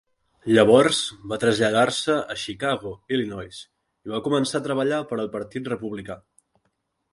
[0.53, 1.01] Llavors
[1.33, 3.61] va traslladar-se a Chicago, Illinois
[4.09, 6.21] i va començar a treballar per al Partit Republicà.